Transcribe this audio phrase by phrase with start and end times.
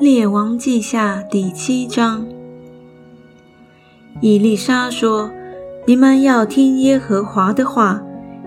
[0.00, 2.24] 列王记下第七章，
[4.22, 5.30] 以利沙说
[5.86, 8.02] ：“你们要听耶和华的话。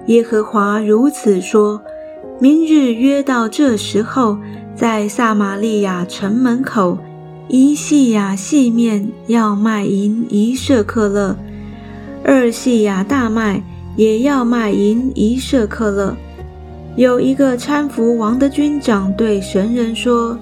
[0.08, 1.79] 耶和华如此说：
[2.39, 4.39] 明日约到这时候，
[4.76, 6.97] 在撒玛利亚城门口，
[7.47, 11.38] 一细亚细面要卖银一舍克勒，
[12.24, 13.62] 二细亚大麦
[13.96, 16.17] 也要卖银一舍克勒。
[16.95, 20.35] 有一个搀扶王的军长对神人说。”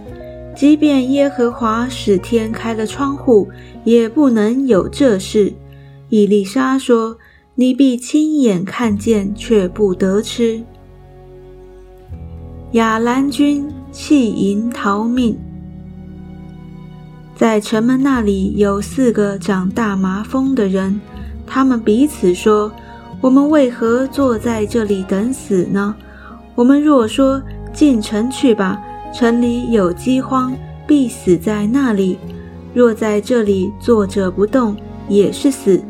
[0.54, 3.48] 即便耶和华使天开了窗户，
[3.84, 5.54] 也不能有这事。
[6.10, 7.18] 伊丽莎说
[7.56, 10.62] ：“你必亲眼看见，却不得吃。”
[12.74, 15.38] 亚兰军弃营逃命，
[17.36, 21.00] 在城门那里有四个长大麻风的人，
[21.48, 22.72] 他们彼此说
[23.20, 25.96] ：“我们为何坐在这里等死呢？
[26.56, 27.42] 我们若说
[27.74, 28.82] 进城去吧。”
[29.14, 30.54] 城里有饥荒，
[30.88, 32.18] 必死在那里；
[32.74, 34.76] 若在这里坐着不动，
[35.08, 35.82] 也是死。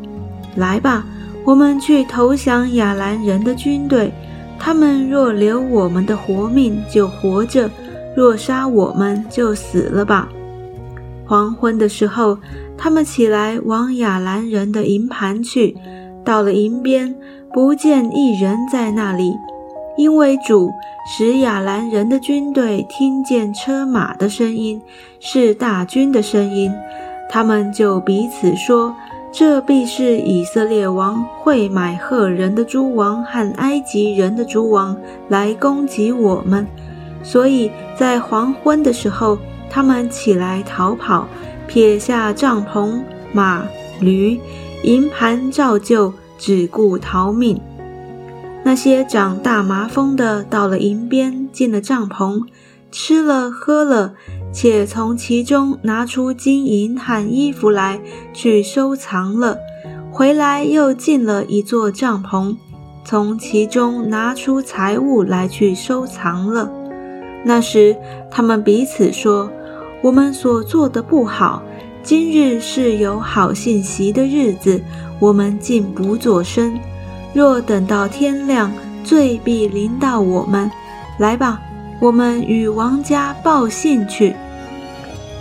[0.56, 1.04] 来吧，
[1.44, 4.12] 我们去投降亚兰人的军队。
[4.58, 7.68] 他们若留我们的活命，就活着；
[8.14, 10.28] 若杀我们，就死了吧。
[11.26, 12.38] 黄昏的时候，
[12.76, 15.76] 他们起来往亚兰人的营盘去，
[16.24, 17.14] 到了营边，
[17.52, 19.32] 不见一人在那里。
[19.96, 20.70] 因为主
[21.06, 24.80] 使亚兰人的军队听见车马的声音，
[25.20, 26.72] 是大军的声音，
[27.28, 28.94] 他们就彼此说
[29.32, 34.96] ：“这必是以色列王会买赫人的诸王和埃及人的诸王
[35.28, 36.66] 来攻击我们。”
[37.22, 39.38] 所以在黄昏的时候，
[39.70, 41.26] 他们起来逃跑，
[41.66, 43.00] 撇下帐篷、
[43.32, 43.64] 马、
[44.00, 44.40] 驴，
[44.82, 47.60] 营盘照旧，只顾逃命。
[48.64, 52.44] 那些长大麻风的到了营边，进了帐篷，
[52.90, 54.14] 吃了喝了，
[54.52, 58.00] 且从其中拿出金银和衣服来
[58.32, 59.58] 去收藏了。
[60.12, 62.56] 回来又进了一座帐篷，
[63.04, 66.70] 从其中拿出财物来去收藏了。
[67.44, 67.96] 那时
[68.30, 69.50] 他们彼此说
[70.04, 71.62] ：“我们所做的不好，
[72.02, 74.80] 今日是有好信息的日子，
[75.18, 76.78] 我们竟不作声。”
[77.34, 78.70] 若等到天亮，
[79.04, 80.70] 罪必临到我们。
[81.18, 81.60] 来吧，
[82.00, 84.34] 我们与王家报信去。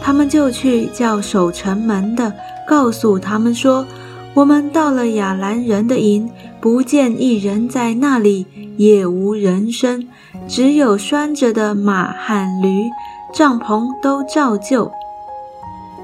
[0.02, 2.34] 他们就去叫守城门的，
[2.68, 3.86] 告诉他们说：
[4.34, 8.46] 我们到了亚兰人的营，不见一人在那里，
[8.78, 10.08] 也无人声，
[10.48, 12.90] 只有拴着的马和驴，
[13.34, 14.92] 帐篷都照旧。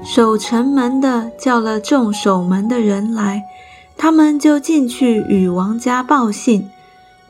[0.04, 3.42] 守城门的叫了众守门的人来。
[3.98, 6.70] 他们就进去与王家报信。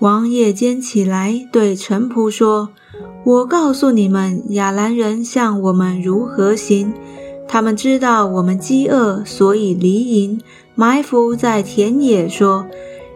[0.01, 2.69] 王夜间起来，对臣仆说
[3.25, 6.93] ：“我告诉你们，亚兰人向我们如何行。
[7.49, 10.41] 他们知道我们饥饿，所以离营，
[10.75, 12.29] 埋伏在田野。
[12.29, 12.67] 说，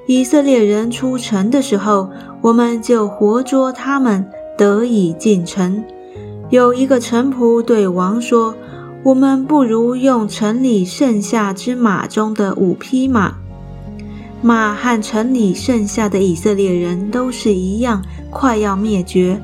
[0.06, 2.08] 以色列人出城的时候，
[2.40, 4.26] 我们就活捉他们，
[4.56, 5.84] 得以进城。
[6.48, 8.54] 有一个臣仆对王说
[9.02, 13.34] ：‘我们不如用城里剩下之马中的五匹马。’”
[14.42, 19.40] 马和城里剩下的以色列人都是一样，快要灭绝。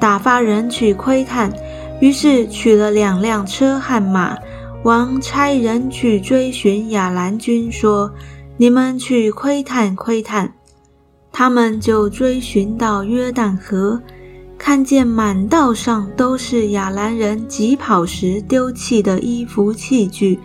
[0.00, 1.52] 打发人去窥探，
[2.00, 4.36] 于是取了两辆车和马。
[4.82, 8.10] 王差人去追寻亚兰军，说
[8.58, 10.52] ：“你们去窥探窥探。”
[11.30, 14.02] 他们就追寻到约旦河，
[14.64, 20.38] 看见满道上都是亚兰人疾跑时丢弃的衣服器具。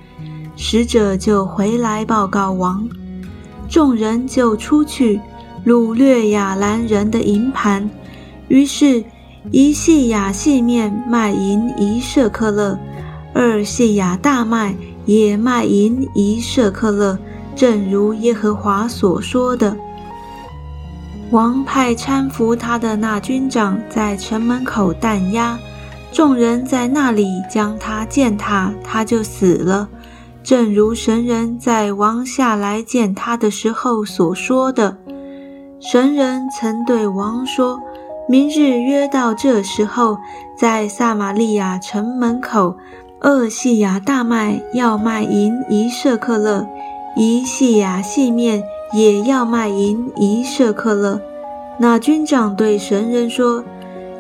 [0.56, 2.90] 使者就回来报告王。
[3.70, 5.22] 众人就出去
[5.64, 7.88] 掳掠亚兰人的营盘，
[8.48, 9.04] 于是，
[9.52, 12.76] 一细亚细面卖银一舍克勒，
[13.36, 17.20] 二细亚大麦也卖银一舍克勒，
[17.56, 19.78] 正如耶和华所说的。
[21.30, 25.60] 王派搀扶他的那军长在城门口弹压，
[26.10, 29.90] 众人在那里将他践踏，他就死了。
[30.42, 34.98] 正如神人在王下来见他的时候所说的，
[35.82, 37.78] 神人曾对王说
[38.30, 40.18] ：“明日约到这时候，
[40.58, 42.78] 在撒玛利亚城门口，
[43.20, 46.66] 厄细亚大麦要卖银一舍克勒，
[47.18, 48.64] 一细亚细面
[48.94, 51.22] 也要卖银一舍克勒。”
[51.80, 53.64] 那军长对神人说：“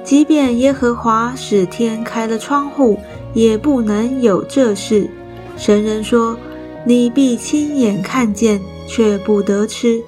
[0.04, 3.00] 即便耶和华使天开了窗户，
[3.34, 5.10] 也不能有这事。”
[5.58, 6.38] 神人说
[6.86, 10.02] ：“你必亲眼看见，却不得吃。”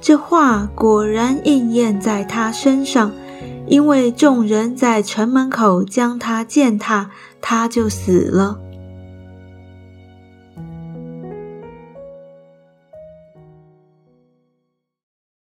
[0.00, 3.10] 这话果然应验在他身上。
[3.66, 7.10] 因为众人在城门口将他践踏，
[7.40, 8.58] 他就死了。